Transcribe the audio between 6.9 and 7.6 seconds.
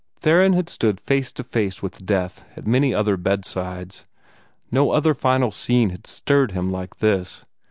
this.